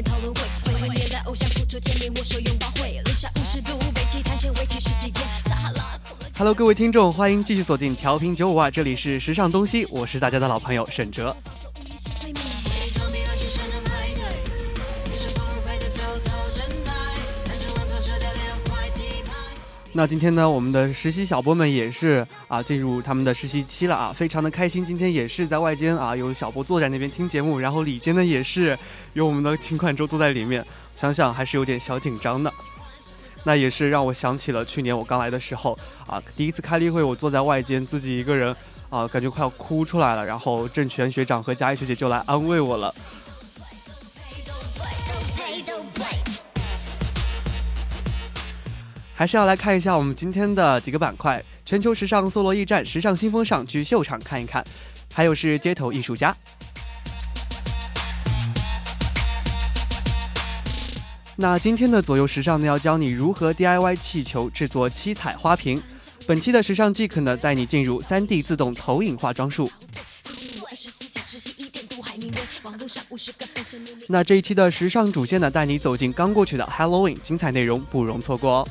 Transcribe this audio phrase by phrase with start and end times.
[0.00, 5.26] 卫地下导演讨论会，九零年代偶像付出见面握手拥抱会，零下五十度北极探险为期十几天
[6.38, 11.36] ，Hello，各位听众，欢迎继续锁定调频九五二，这里是时尚东西，我是大家的老朋友沈哲。
[19.92, 24.86] 那今天呢，我们的实习小波们也是啊，进入他们的实习期了啊，非常的开心。
[24.86, 28.78] 今天也是在外间啊，有小波坐在那边听节目，然后里间呢也是
[29.14, 30.64] 有我们的秦款舟坐在里面，
[30.96, 32.52] 想想还是有点小紧张的。
[33.42, 38.54] 那也是让我想起了去年我刚来的时候啊，第一次开例会，我坐在外间自己一个人
[38.90, 42.94] 啊，感觉快要哭出来了，然后郑权学长和佳怡学姐就来安慰我了。
[49.20, 54.64] 还是要来看一下我们今天的几个板块：全球时尚搜罗驿站、时尚新风尚，去秀场看一看；
[55.12, 56.34] 还有是街头艺术家。
[61.36, 65.82] 那今天的左右时尚呢，要教你如何 DIY 气球制作七彩花瓶。
[66.26, 69.70] 本期的时尚 Geek 呢，带你进入 3D 自动投影化妆术。
[74.08, 78.68] 那这一期的时尚主线呢，带你走进刚过去的 Halloween，精彩内容不容错过哦。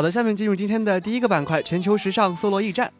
[0.00, 2.90] 好的，下面进入今天的第一个板块——全球时尚搜罗驿站。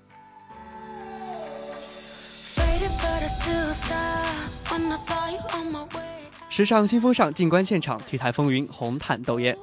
[6.50, 9.56] 时尚新风尚，静观现场，体态风云，红毯斗艳。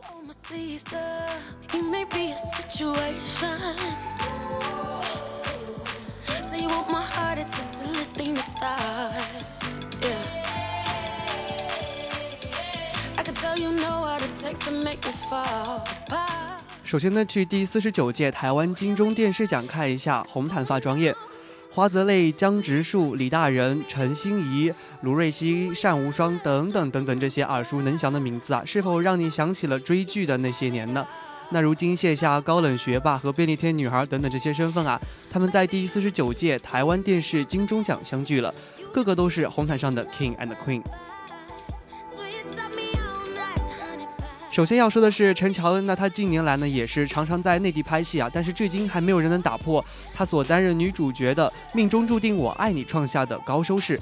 [8.18, 9.14] To start.
[10.02, 10.16] Yeah.
[13.16, 16.27] I can tell you know what it takes to make me fall apart.
[16.88, 21.14] 首先呢，去第四十九届台湾金钟电视奖看一下红毯发妆宴。
[21.70, 24.72] 花泽类、江直树、李大人、陈心怡、
[25.02, 31.06] 卢瑞熙、单无双等等等等这些耳熟能详的名字啊，是否让你想起了追剧的那些年呢？
[31.50, 34.98] 那如今卸下高冷学霸和便利贴女孩等等这些身份啊，
[35.30, 38.56] 他们在第四十九届台湾电视金钟奖相聚了，
[38.94, 40.82] 个个都是红毯上的 King and Queen。
[44.58, 49.86] 首先要说的是陈乔恩，那她近年来呢也是常常在内地拍戏啊，但是至今还没有人能打破
[50.16, 54.02] 她所担任女主角的《命中注定我爱你》创下的高收视。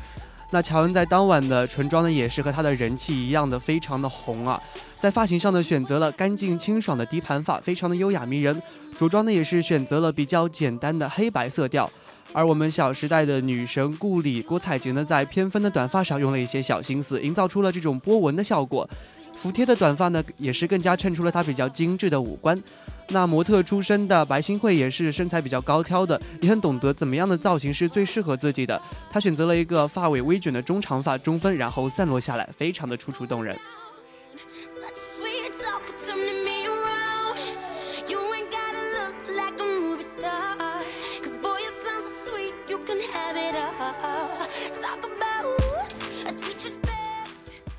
[0.52, 4.58] 那乔恩在当晚的唇妆呢，也是和她的人气一样的非常的红啊。
[4.98, 8.64] 在发型上呢，选择了干净清爽的低盘发，非常的优雅迷人。
[8.98, 11.92] 着装呢，也是选择了比较简单的黑白色调。
[12.36, 18.86] 而我们《小时代》的女神顾里郭采洁呢，在偏分的短发上用了一些小心思，营造出了这种波纹的效果。
[19.32, 22.62] 服帖的短发呢，也是更加衬出了她比较精致的五官。
[23.08, 28.82] 那模特出身的白新慧也是身材比较高挑的，也很懂得怎么样的造型是最适合自己的。
[29.10, 33.58] 她选择了一个发尾微卷的中长发中分，然后散落下来，非常的楚楚动人。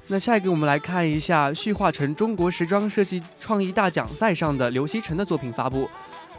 [0.08, 5.90] 那下一个我们来看一下旭化成中国时装设计创意大奖赛上的刘希成的作品发布。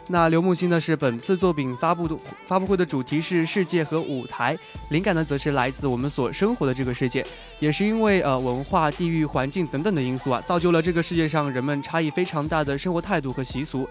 [0.06, 2.16] 那刘木星呢是本次作品发布的
[2.46, 4.56] 发布会的主题是世界和舞台，
[4.88, 7.22] 灵感呢则是来自我们所生活的这个世界，
[7.60, 13.86] 也是因为呃文化、地域、环境等等的因素啊，造就了这个世界上人们差异非常大的生活态度和习俗，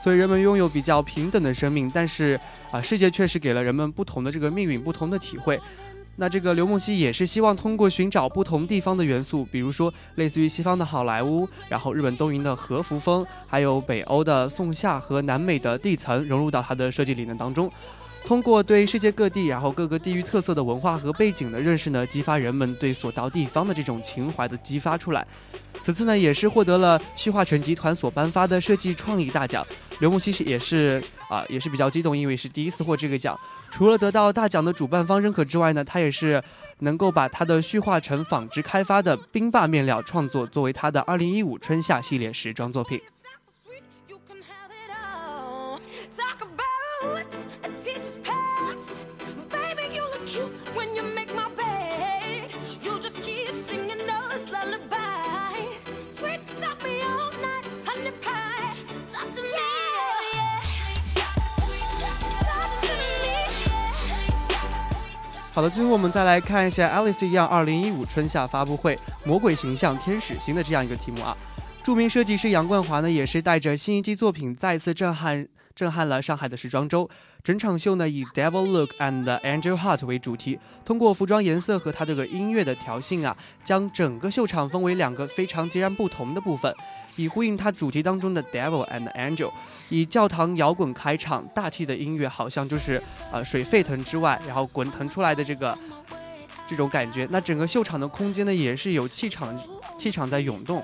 [0.00, 2.38] 所以人们拥有比较平等的生命，但是
[2.70, 5.60] 啊世界确实给了人们不同的这个命运、不同的体会。
[6.18, 17.70] 那这个刘梦溪也是希望通过寻找不同地方的元素，比如说类似于西方的好莱坞，然后日本东瀛的和服风，还有北欧的宋夏和南美的地层，融入到他的设计理念当中。
[18.26, 25.24] 通过对世界各地，然后各个地域特色的文化和背景的认识呢，激发人们对所到地方的这种情怀的激发出来。
[25.80, 29.64] 此次呢，也是获得了旭化成集团所颁发的设计创意大奖。
[30.00, 31.00] 刘梦溪是也是
[31.30, 33.38] 啊，也是比较激动，因为是第一次获这个奖。
[33.70, 36.42] 除了得到大奖的主办方认可之外呢，他也是
[36.80, 43.00] 能够把他的旭化成纺织开发的冰霸面料创作作为他的二零一五春夏系列时装作品。
[65.56, 68.94] 好的，最后我们再来看一下 Alice 一样二零一五春夏发布会
[69.24, 71.34] 魔鬼形象天使星的这样一个题目啊。
[71.82, 77.08] 著名设计师杨冠华呢，也是带着新一季作品再次震撼震撼了上海的时装周。
[77.42, 86.74] 整场秀呢以 Devil Look and Angel Heart 为主题，通过服装颜色和它这个音乐的调性啊，将整个秀场分为两个非常截然不同的部分。
[87.16, 89.50] 以呼应它主题当中的 Devil and Angel，
[89.88, 93.02] 以教堂摇滚开场，大气的音乐好像就是
[93.32, 95.76] 呃水沸腾之外，然后滚腾出来的这个
[96.68, 97.26] 这种感觉。
[97.30, 99.58] 那整个秀场的空间呢，也是有气场，
[99.98, 100.82] 气场在涌动。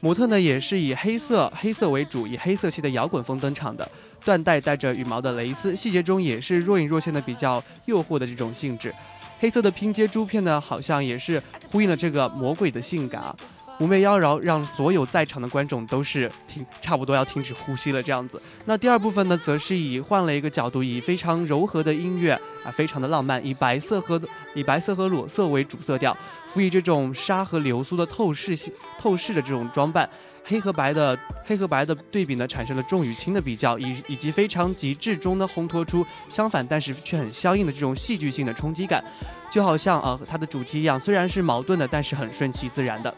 [0.00, 3.88] 模特呢，也是以黑色黑色为主，以黑色系的摇滚风登场的，
[4.24, 8.92] 缎带带着羽毛的蕾丝，细节中也是若隐若现的比较诱惑的这种性质。
[9.38, 11.40] 黑色的拼接珠片呢，好像也是
[11.70, 13.36] 呼应了这个魔鬼的性感啊。
[13.82, 18.00] 妩媚妖娆，让所有在场的观众都是停，差不多要停止呼吸了。
[18.00, 24.20] 这样子，那第二部分呢，则是以换了一个角度，以非常柔和的音乐啊，非常的浪漫，以白色和
[24.54, 30.08] 以白色和裸色为主色调，辅以这种纱和流苏的透视性、透视的这种装扮，
[30.44, 39.02] 黑和白的黑和白的对比呢，产生了重与轻的比较，以以及非常极致中呢，烘托出相反但是却很相应的这种戏剧性的冲击感，
[39.50, 43.12] 就好像啊，它的主题一样，虽然是矛盾的，但是很顺其自然的。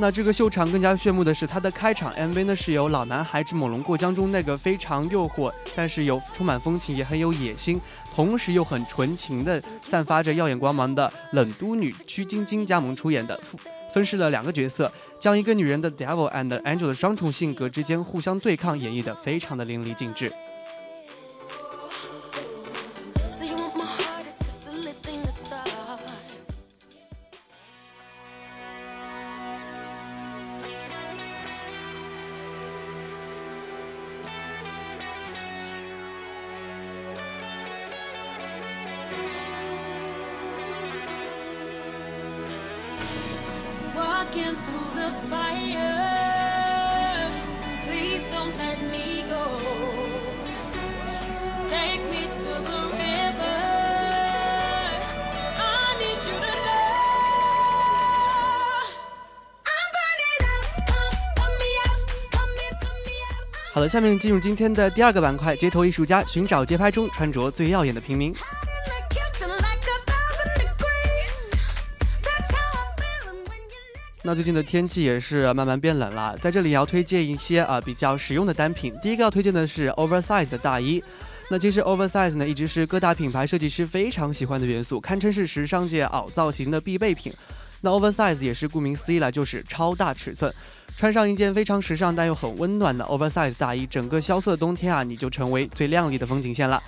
[0.00, 7.80] 那这个秀场更加炫目的是，它的开场 MV 呢是由《老男孩之猛龙过江》中那个非常诱惑，但是有充满风情，也很有野心，
[8.14, 13.38] 同时又很纯情的，散发着耀眼光芒的冷都女曲晶晶加盟出演的，
[13.92, 20.32] 分饰了两个角色，将一个女人的 Devil and Angel 的双重性格之间互相对抗演绎的非常的淋漓尽致。
[63.70, 68.34] 好了，下面进入今天的第二个板块——街头艺术家寻找街拍中穿着最耀眼的平民。
[74.24, 78.92] 那最近的天气也是慢慢变冷了，在这里要推荐一些啊比较实用的单品。
[79.00, 81.00] 第一个要推荐的是 oversize 的大衣。
[81.50, 87.32] 那其实 oversize 呢，一直是各大品牌设计师非常喜欢的元素，堪称是时尚界凹造型的必备品。
[87.80, 90.52] 那 oversize 也是顾名思义了，就是超大尺寸。
[90.96, 96.82] 穿上一件非常时尚但又很温暖的 oversize 大衣，整个萧瑟的冬天啊，你就成为最亮丽的风景线了。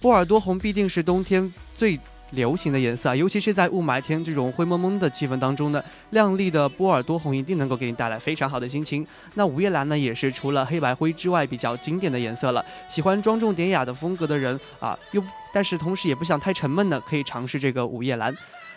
[0.00, 1.98] 波尔多红必定是冬天最
[2.34, 9.06] 流行的颜色啊，尤其是在雾霾天这种灰蒙蒙的气氛当中呢，亮丽的波尔多红一定能够给你带来非常好的心情。
[9.34, 12.64] 那午夜蓝呢，也是除了黑白灰之外比较经典的颜色了。
[12.88, 15.22] 喜欢庄重典雅的风格的人啊，又
[15.52, 18.34] 但是同时也不想太沉闷呢，可以尝试这个午夜蓝。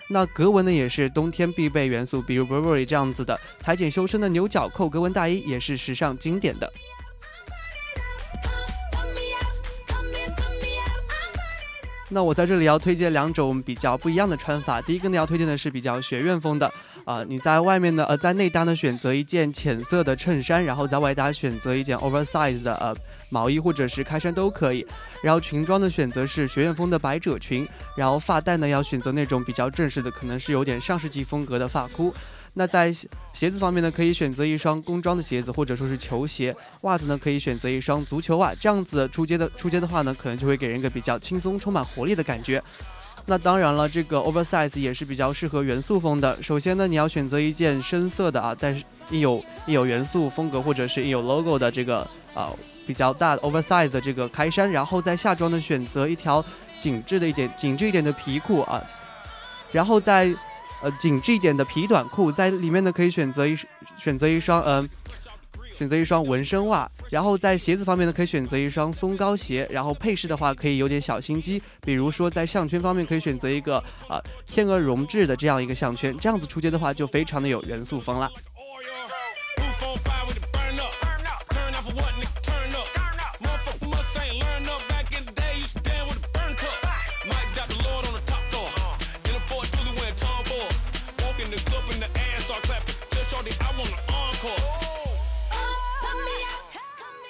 [0.10, 6.72] 那格纹呢，也是冬天必备元素，比如 Burberry 这样子的裁剪修身的牛角扣格纹大衣，也是时尚经典的。
[12.10, 14.82] 那我在这里要推荐两种比较不一样的穿法。
[14.82, 16.72] 第一个呢，要推荐的是比较学院风的，
[17.04, 22.96] 啊，你在外面呢，呃，在内搭呢选择一件浅色的衬衫，然后在外搭选择一件 oversize 的呃
[23.30, 24.88] 毛衣或者是开衫都可以。
[25.22, 32.14] 然后裙装的选择是学院风的百褶裙，然后发带呢要选择那种比较正式的，可能是有点上世纪风格的发箍。
[32.58, 32.92] 那在
[33.34, 36.54] 鞋子方面呢，可以选择一双工装的鞋子，或者说是球鞋。
[36.82, 38.52] 袜子呢，可以选择一双足球袜。
[38.56, 42.60] 这样子出街的出街的话呢，可能就会给人一个比较轻松、充满活力的感觉。
[43.28, 46.42] 那当然了，这个 oversize 也是比较适合元素风的。
[46.42, 49.36] 首先呢，你要选择一件深色的啊，但是印有
[49.68, 52.00] 印有元素风格或者是印有 logo 的这个
[52.34, 52.52] 啊
[52.88, 54.72] 比较大的 oversize 的这个开衫。
[54.72, 56.44] 然后在下装呢，选择一条
[56.80, 58.84] 紧致的一点紧致一点的皮裤啊，
[59.72, 60.34] 然后在。
[60.82, 63.58] 呃，紧致一点的皮短裤，在里面呢可以选择一
[63.98, 64.88] 选择一双呃，
[65.78, 78.30] 选择一双纹身袜，然后在鞋子方面呢可以选择一双松糕鞋，然后配饰的话可以有点小心机，比如说在项圈方面可以选择一个啊天鹅绒质的这样一个项圈，这样子出街的话就非常的有元素风了。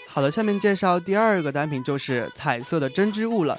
[0.08, 3.56] 好的，下面介绍第二个单品就是彩色的针织物了。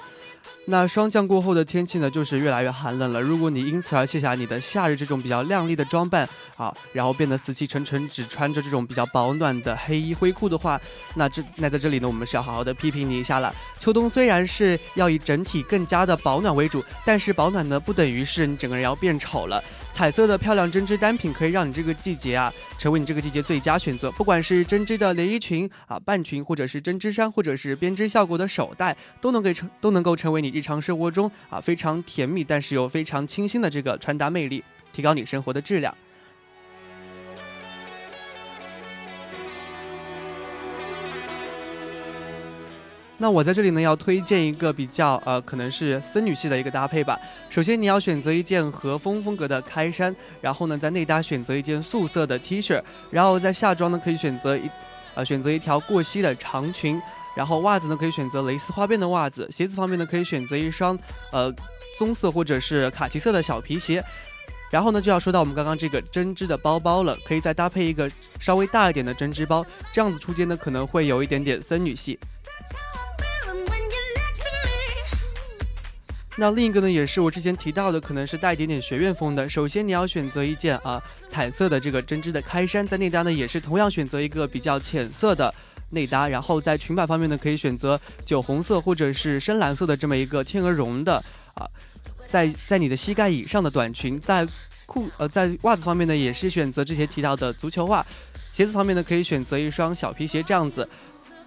[0.71, 3.21] 那霜降过后的天气呢，就是越来越寒冷了。
[3.21, 10.78] 如果你因此而卸下你的夏日这种比较亮丽的装扮啊，然后变得死气沉沉，只穿着这种比较保暖的黑衣灰裤的话，
[11.14, 13.55] 那这那在这里呢，我们是要好好的批评你一下了。
[13.78, 19.62] 秋冬虽然是要以整体更加的保暖为主，但是保暖呢，不等于是你整个人要变丑了。
[19.99, 24.12] 彩色的漂亮针织单品可以让你这个季节啊，成为你这个季节最佳选择。
[24.12, 34.62] 不管是针织的连衣裙啊、半裙，或者是针织衫，或者是编织效果的手袋，都能给成都能够成为你日常生活中啊非常甜蜜，但是又非常清新的这个穿搭魅力，
[34.93, 35.93] 提高你生活的质量。
[43.21, 47.19] 那我在这里呢，要推荐一个比较呃，可能是森女系的一个搭配吧。
[47.51, 54.71] 首先你要选择一件和风风格的开衫，然后呢，在内搭选择一件素色的 T 恤，然后在下装呢可以选择一，
[55.17, 57.03] 呃，选择一条过膝的长裙，
[57.37, 60.97] 然后袜子呢可以选择蕾丝花边的袜子，鞋子方面呢可以选择一双
[61.33, 61.53] 呃
[61.99, 64.01] 棕色或者是卡其色的小皮鞋，
[64.71, 68.09] 然后呢就要说到我们刚刚这个针织的包包了，可以再搭配一个
[68.39, 72.17] 稍微大一点的针织包，这样子出街呢可能会有一点点森女系。
[76.40, 79.49] 那另一个呢，也是我之前提到的，可能是带一点点学院风的。
[79.49, 85.52] 首先你要选择一件啊彩色的这个针织的开衫，在内搭呢也是同样选择一个比较浅色的
[85.90, 91.16] 内搭，然后在裙摆方面呢可以选择酒红色或者是深蓝色的这么一个天鹅绒的
[91.54, 91.66] 啊，
[92.28, 94.47] 在在你的膝盖以上的短裙，在
[94.87, 98.07] 裤呃在袜子方面呢也是选择之前提到的足球袜，
[98.52, 100.88] 鞋子方面呢可以选择一双小皮鞋这样子。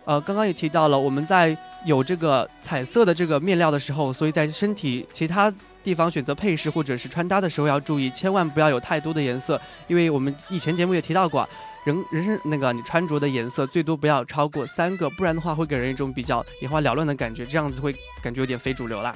[0.05, 1.55] 呃，刚刚也提到了，我们在
[1.85, 5.53] 有这个彩色的这个面料的时候，所以在身体其他
[5.83, 11.47] 地方选择配饰或者是穿搭的时候要注意，千万不要有太多的颜色，因为我们以前节目也提到过，
[11.85, 19.13] 人人身那个你穿着的颜色最多不要超过三个，不然的话会给人一种比较眼花缭乱的感觉，这样子会感觉有点非主流啦。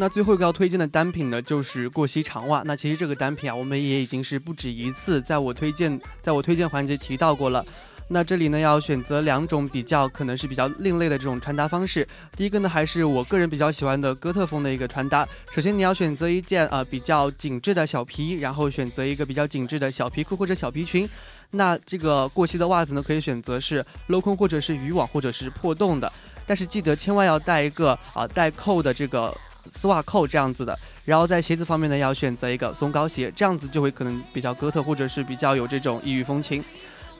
[0.00, 2.62] 那最后一个要推荐的单品呢，就是过膝长袜。
[2.64, 7.66] 那其实这个单品啊，我们也已经是不止一次在我推荐，在我推荐环节提到过了。
[8.06, 12.06] 那这里呢，要选择两种比较可能是比较另类的这种穿搭方式。
[12.36, 15.28] 第一个呢，还是我个人比较喜欢的哥特风的一个穿搭。
[15.50, 21.08] 首先你要选择一件呃比较紧致的小皮衣，然后选择一个比较紧致的小皮裤或者小皮裙。
[21.50, 26.10] 那这个过膝的袜子呢，可以选择是镂空或者是渔网或者是破洞的，
[26.46, 29.36] 但是记得千万要带一个啊带扣的这个。
[29.68, 36.64] 丝袜扣这样子的，然后在鞋子方面呢，要选择一个松糕鞋，这样子就会可能比较哥特，或者是比较有这种异域风情。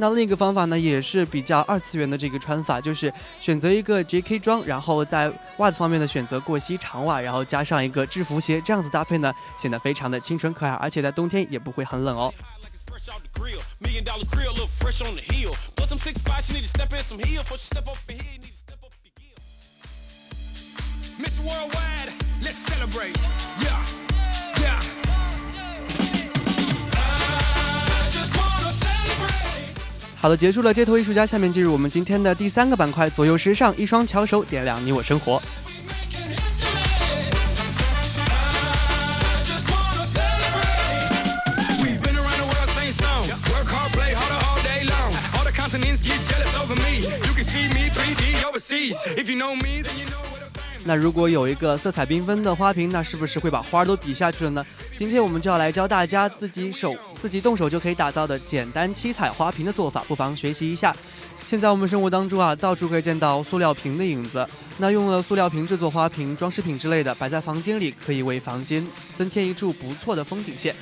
[0.00, 12.32] 那另一个方法呢，也是比较二次元的这个穿法，就是选择一个 JK 装，然后在袜子方面呢选择过膝长袜，然后加上一个制服鞋，这样子搭配呢显得非常的清纯可爱，而且在冬天也不会很冷哦。
[21.20, 23.26] Miss worldwide，Let's celebrate。
[23.58, 24.80] Yeah，yeah，yeah。
[30.20, 30.72] 好的，结束了。
[30.72, 35.42] 街头艺术家下面进入我们今天的第三个板块，左右时尚，一双巧手点亮你我生活。
[41.82, 43.26] we've been around the world since home。
[43.52, 45.12] Work hard，play hard all day long。
[45.36, 45.82] All the constant
[46.62, 47.90] over me，you can see me
[48.48, 50.07] overseas，if you know me，then you。
[50.88, 54.64] 那如果有一个色彩缤纷的花瓶，那是不是会把花儿都比下去了呢？
[54.96, 60.96] 今天我们就要来教大家自己手自己动手就可以打造的简单七彩花瓶的做法，不妨学习一下。
[61.46, 64.48] 现在我们生活当中啊，到处可以见到塑料瓶的影子。
[64.78, 68.82] 那用了塑料瓶制作花瓶、装饰品之类的，摆在房间里，可以为房间
[69.14, 70.74] 增添一处不错的风景线。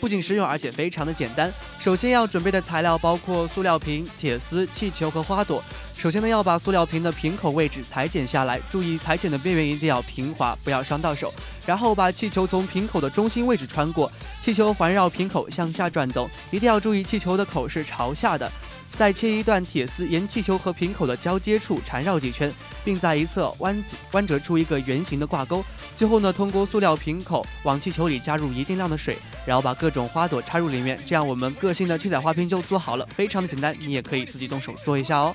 [0.00, 1.52] 不仅实用，而且非常的简单。
[1.80, 5.60] 首先要准备的材料包括塑料瓶、铁丝、气球和花朵。
[5.98, 11.34] 首先呢，要把塑料瓶的瓶口位置裁剪下来，注意裁剪的边缘一定要平滑，不要伤到手。
[11.66, 14.08] 然后把气球从瓶口的中心位置穿过，
[14.40, 18.48] 气球环绕瓶口向下转动，一定要注意气球的口是朝下的。
[18.86, 22.50] 再切一段铁丝，沿气球和瓶口的交接处缠绕几圈，
[22.84, 25.64] 并在一侧弯弯折出一个圆形的挂钩。
[25.96, 35.34] 最后呢，通过塑料瓶口往气球里加入一定量的水，然后把各种花朵插入里面，这样我们个性的七彩花瓶就做好了，非常的简单，你也可以自己动手做一下哦。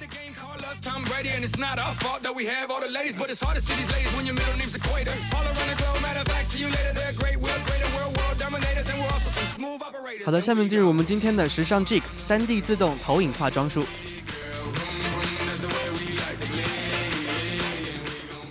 [10.25, 13.85] 好的，下面进入我们今天的时尚 Jig 三 D 自动投影化妆术。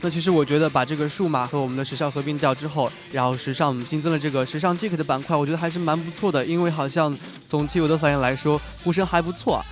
[0.00, 7.16] 那其实我觉得把这个数码和我们的时尚合并掉之后，然后时尚新增了这个时尚 Jig 的板块，我觉得还是蛮不错的，因为好像
[7.46, 9.64] 从 T 五的反应来说，呼声还不错。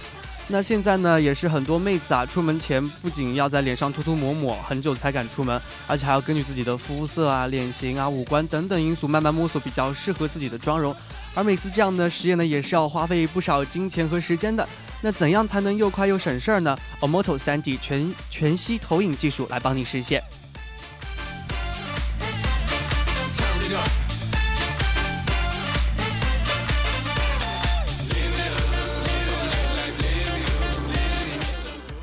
[0.53, 10.93] 那现在呢，也是很多妹子啊，出门前不仅要在脸上涂涂抹抹很久才敢出门，而且还要根据自己的肤色啊、脸型啊、五官等等因素慢慢摸索比较适合自己的妆容。
[11.37, 14.67] 而每次这样的实验呢，也是要花费不少金钱和时间的。
[15.01, 20.21] 那怎样才能又快又省事儿呢？Omoto 3D 全全息投影技术来帮你实现。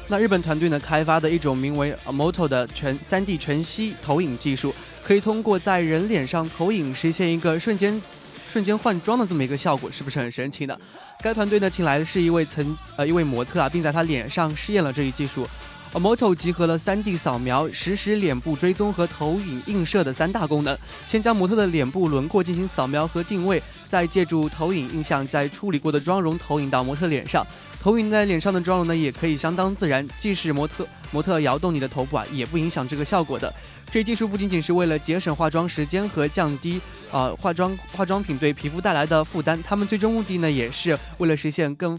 [0.10, 8.02] 那日本团队呢开发的一种名为 Moto 的全 3D 全息投影技术，可以通过在人脸上投影实现一个瞬间
[8.50, 10.78] 瞬间换装的这么一个效果，是不是很神奇呢？
[11.22, 15.46] 该团队呢请来的是一位曾呃一位模特啊，并在他脸上试验了这一技术。
[15.94, 20.78] Moto 集合了 3D 扫描、实时脸部追踪和投影映射的三大功能。
[21.08, 27.44] 先将模特的脸部轮廓进行扫描和定位，再借助投影印象在处理过的妆容投影到模特脸上。
[27.88, 33.54] 投影在脸上的妆容呢，也可以相当自然，即使模特模特摇动你的头部啊，也不影响这个效果的。
[33.90, 36.82] 这技术不仅仅是为了节省化妆时间和降低
[37.14, 41.98] 呃化妆化妆品对皮肤带来的负担，他们最终目的呢，也是为了实现更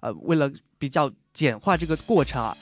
[0.00, 2.56] 呃为了比较简化这个过程啊。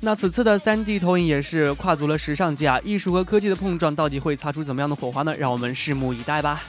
[0.00, 5.32] 那此次的 3D 投影也是跨足了时尚界啊，艺术和科技的碰撞到底会擦出怎么样的火花呢？
[5.36, 6.60] 让我们拭目以待吧。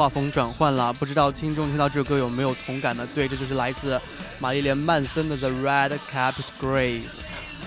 [0.00, 3.06] 画风转换了，不知道听众听到这首歌有没有同感呢？
[3.14, 4.00] 对，这就是来自
[4.38, 7.02] 玛丽莲·曼森的《The Red Carpet Grave》。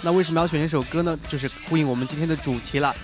[0.01, 1.15] 那为什么要选这首歌呢？
[1.29, 2.95] 就是呼应我们今天的主题了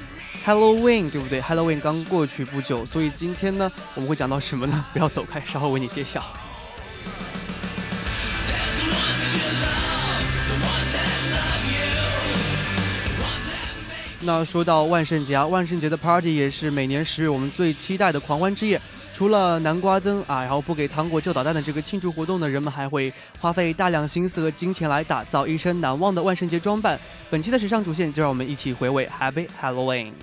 [0.43, 4.83] ，Halloween，对不对？Halloween 刚过去不久，所以今天呢，我们会讲到什么呢？
[4.93, 6.25] 不要走开，稍后为你揭晓。
[14.21, 18.81] 那说到万圣节啊，万圣节的 party 也是每年十月我们最期待的狂欢之夜。
[19.13, 26.97] 除了南瓜灯啊，然后不给糖果就捣蛋的这个庆祝活动呢，人们还会花费大量心思和金钱来打造一身难忘的万圣节装扮。
[27.29, 30.13] 本期的时尚主线就让我们一起回味 Happy Halloween。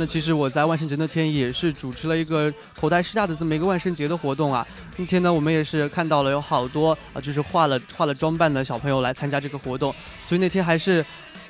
[0.00, 4.64] 那其实我在万圣节那天也是主持了一个口袋师大的这么一个万圣节的活动啊。
[4.96, 9.92] 那天呢，我们也是看到了有好多啊，就是化了化了装扮的小朋友来参加这个活动，
[10.28, 11.04] 所以那天还是，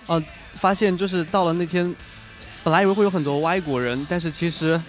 [0.07, 0.22] 呃，
[0.61, 1.94] 发现就是到了那天，
[2.64, 4.81] 本来以为会有很多外国人，但是其实，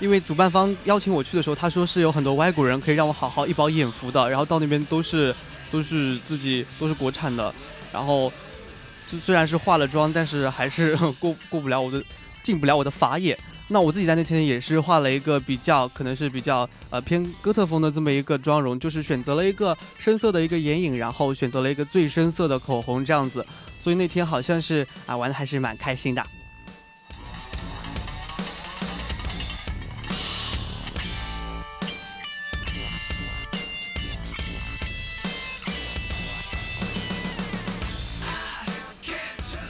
[0.00, 5.34] 因为主办方邀请我去的时候，他说是有很多外国人可以让我好好一饱眼福的，然后到那边都是
[5.70, 7.52] 都是自己都是国产的，
[7.92, 8.32] 然后
[9.08, 12.02] 就虽然是化了妆，但是还是过过不了我的
[12.42, 13.36] 进不了我的法眼。
[13.68, 23.44] 那我自己在那天也是画了一个比较，可能是比较呃偏哥特风的这么一个妆容，就是选择了一个深色的一个眼影，然后选择了一个最深色的口红这样子，
[23.86, 26.20] 所以那天好像是啊玩的还是蛮开心的。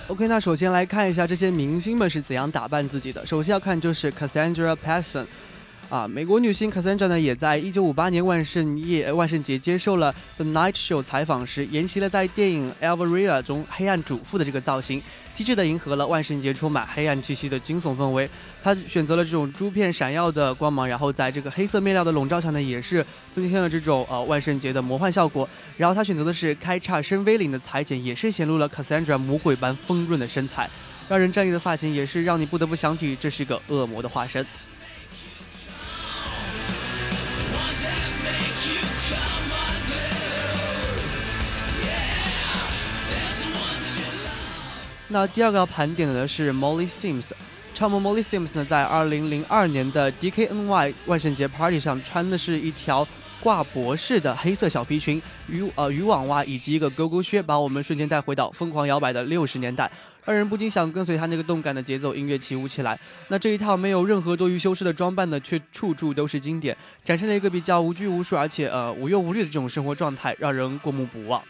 [0.08, 3.26] OK，那首先来看一下这些明星们是怎样打扮自己的。
[3.26, 5.26] 首先要看就是 Cassandra Paterson，
[5.88, 15.00] 啊，美国女星 Cassandra 呢，也在1958年万圣夜万圣节接受了 The Night Show 采访时，沿袭了在电影 Elvira 中黑暗主妇的这个造型，
[15.32, 18.28] 机智地迎合了万圣节充满黑暗气息的惊悚氛围。
[18.60, 25.48] 她选择了这种珠片闪耀的光芒，然后在这个黑色面料的笼罩下呢，也是增添了这种呃万圣节的魔幻效果。
[25.76, 30.68] 然后她选择的是开叉深 V 领的裁剪，也是显露了 Cassandra 魔鬼般丰润的身材，
[31.08, 34.44] 让人站立的发型也是让你不得不想起这是个恶魔的化身。
[45.08, 47.30] 那第二个要盘点的呢是 Molly Sims，
[47.72, 53.06] 超模 Molly Sims 呢，在2002年的 DKNY 万圣节 Party 上穿的是一条
[53.40, 59.88] 挂脖式的黑色小皮裙、渔呃渔网袜以及一个勾勾靴，把我们瞬间带回到疯狂摇摆的六十年代，
[60.24, 62.98] 让人不禁想跟随他那个动感的节奏音乐起舞起来。
[63.28, 71.40] 那这一套没有任何多余修饰的装扮呢，却处处都是经典，展现了一个比较无拘无束而且呃无忧无虑的这种生活状态，让人过目不忘。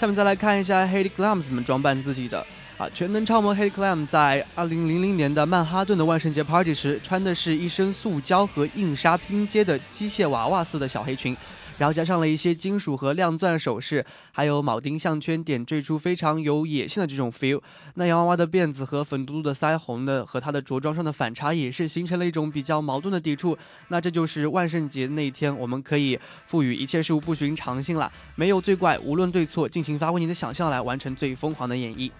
[0.00, 2.38] 下面再来看一下 haidi clam 怎么装扮自己的
[2.78, 2.88] 啊！
[2.94, 11.36] 全能超模 haidi clam 在2000年的曼哈顿的万圣节 party 时，穿的是一身塑胶和硬纱拼接的机械娃娃似的小黑裙，
[11.80, 17.58] 然后加上了一些金属和亮钻首饰，还有铆钉项圈，点缀出非常有野性的这种 feel。
[17.94, 23.56] 那洋娃娃的辫子和粉嘟嘟的腮红呢，和她的着装上的反差，也是形成了一种比较矛盾的抵触。
[23.88, 32.10] 那这就是万圣节那一天，我们可以赋予一切事物不寻常性了，没有最怪，无论对错，尽情发挥你的想象来完成最疯狂的演绎。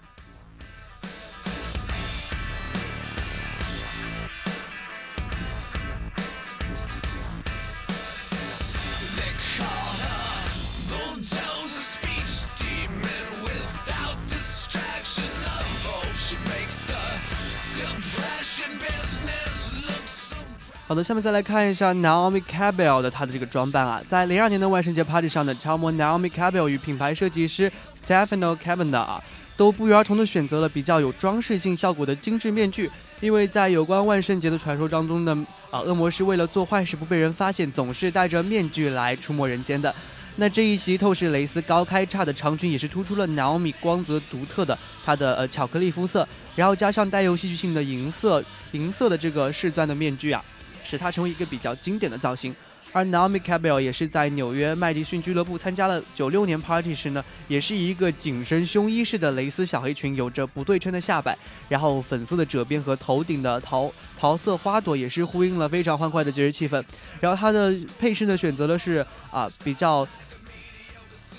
[20.91, 29.23] 好的，下面再来看一下 Naomi Campbell 的她的这个装扮啊，在零二年的万圣节 party 上的超模 Naomi Campbell 与品牌设计师 Stefano Cavenda 啊，
[29.55, 39.95] 都不约而同的选择了比较有装饰性效果的精致面具，因为在有关万圣节的传说当中呢，啊，恶魔是为了做坏事不被人发现，总是戴着面具来出没人间的。
[40.35, 50.43] 那这一袭透视蕾丝高开叉的长裙也是突出了 Naomi 光泽独特的她的呃巧克力肤色，然后加上带有戏剧性的银色银色的这个饰钻的面具啊。
[50.91, 52.53] 使它成为一个比较经典的造型，
[52.91, 61.37] 而 Naomi Campbell 也是在纽约麦迪逊俱乐部参加了九六年 party 时呢，也是一个紧身胸衣式的蕾丝小黑裙，有着不对称的下摆，
[61.69, 66.83] 然后粉色的褶边和头顶的桃桃色花朵也是呼应了非常欢快的节日气氛。
[67.21, 70.05] 然后它的配饰呢，选择的是啊比较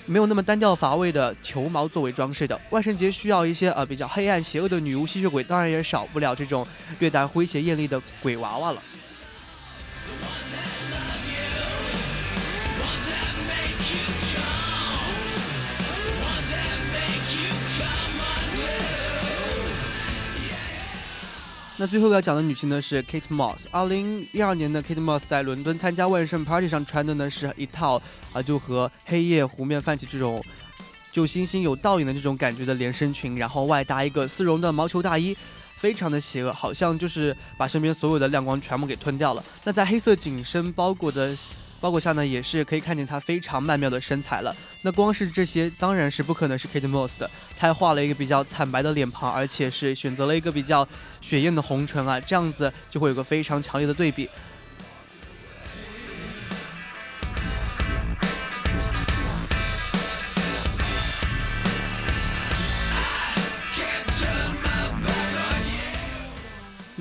[0.07, 2.59] 没有那么单调乏味的球毛作为装饰的。
[2.71, 6.65] 万圣节需要一些呃比较黑暗邪恶的女巫吸血鬼，当然也少不了这种
[6.97, 8.81] 略带诙谐艳丽的鬼娃娃了。
[21.83, 23.65] 那最后要讲的女性呢是 Kate Moss。
[23.69, 30.41] 二零一二年的 Kate Moss 在伦敦参加万圣 party 上穿的呢是一套啊，就和黑夜湖面泛起这种
[31.11, 35.35] 就星星有倒影的这种感觉的连身裙，然后外搭一个丝绒的毛球大衣，
[35.75, 39.43] 非常的邪恶，好像就是把身边所有的亮光全部给吞掉了。
[39.65, 41.35] 那在黑色紧身包裹的。
[41.83, 44.55] 包裹下呢，也是可以看见她非常曼妙的身材了。
[44.83, 47.29] 那光是这些，当然是不可能是 Kate Moss 的。
[47.59, 50.87] 她还画了一个比较惨白的脸庞，而且是选择了一个比较
[51.19, 54.29] 血艳的红唇啊，这样子就会有个非常强烈的对比。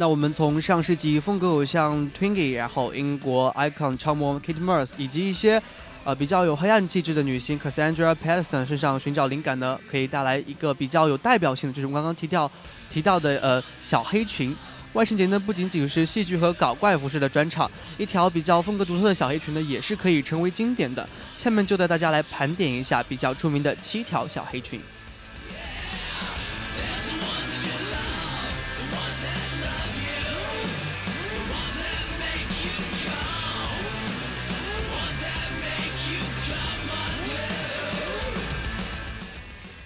[0.03, 5.63] 那我们从上世纪风格偶像 Twinkie，然后英国 icon 超模 Kate Moss，以及一些
[6.03, 12.51] 呃比较有黑暗气质的女星 Cassandra Peterson 身上寻找灵感呢，可以带来一个比较有代表性的，就是我们刚刚提到
[12.91, 14.53] 提到的呃小黑裙。
[14.93, 21.09] 万圣节呢，不仅仅是戏剧和搞怪服饰的专场，一条比较风格独特的小黑裙呢，也是可以成为经典的。
[21.39, 24.81] 下面就带大家来盘点一下比较出名的七条小黑裙。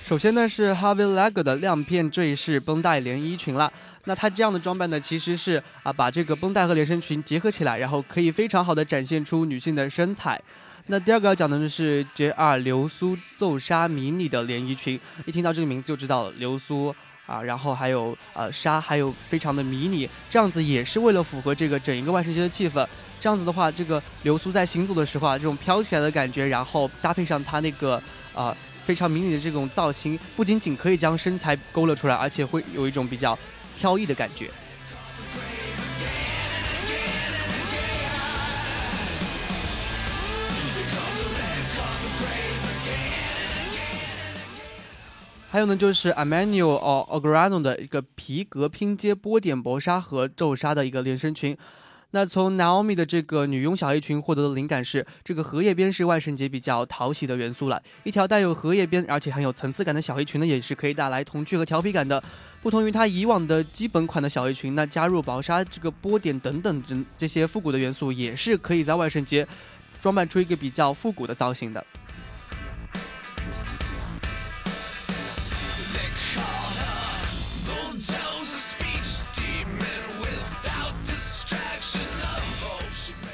[0.06, 3.72] 首先呢是 Harvey Lego 的亮片坠饰绷带连衣裙了。
[4.04, 10.40] 那它这样的装扮呢，其实是啊把这个绷带和连身裙结合起来，然后可以非常好的展现出女性的身材。
[10.86, 12.58] 那第二个要讲的就是 J.R.
[12.58, 16.94] 流苏奏纱迷你的连衣裙，一听到这个名字就知道流苏
[17.26, 22.86] 啊，然后还有呃纱，还有非常的迷你，这样子也是为了符合这个整一个万圣节的气氛。
[23.18, 28.00] 这样子的话，这个流苏在行走的时候啊，这种飘起来的感觉，然后搭配上它那个
[28.32, 28.56] 啊。
[28.86, 33.36] 非常迷你的这种造型，不仅仅可以将身材勾勒出来，而且会有一种比较
[33.76, 34.48] 飘逸的感觉。
[45.50, 51.56] 还有呢，就是 Emmanuel Ograno 的一个皮革拼接波点薄纱和皱纱的一个连身裙。
[52.12, 57.82] 那从 Naomi 的这个女佣小黑裙获得的灵感是，这个荷叶边是万圣节比较讨喜的元素了。
[58.04, 62.22] 一条带有荷叶边，而且很有层次感的小黑裙呢，也是可以带来童趣和调皮感的。
[62.62, 69.46] 不同于它以往的基本款的小黑裙，那加入薄纱、这个波点等等这这些复古的元素，也是可以在万圣节
[70.00, 71.84] 装扮出一个比较复古的造型的。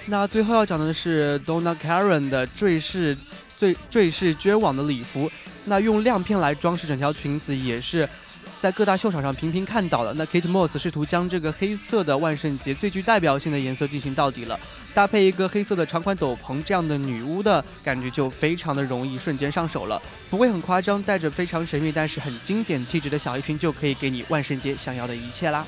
[0.06, 3.16] 那最后要讲的是 Donna Karen 的坠饰
[3.58, 5.30] 坠坠饰绢网的礼服，
[5.66, 8.08] 那用亮片来装饰整条裙子，也是
[8.60, 10.12] 在各大秀场上频频看到的。
[10.14, 14.58] 那 Kate Moss 试图将这个黑色的万圣节最具代表性的颜色进行到底了，
[14.92, 25.64] 搭配一个黑色的长款斗篷，这样的女巫的感觉就非常的容易瞬间上手了，不会很夸张，带着非常神秘但是很经典气质的小黑裙，就可以给你万圣节想要的一切啦。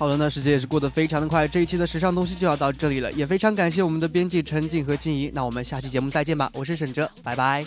[0.00, 7.62] 好了，那时间也是过得非常的快，这一期的时尚东西就要到这里了，也非常感谢我们的编辑陈静和静怡，那我们下期节目再见吧，我是沈哲，拜拜。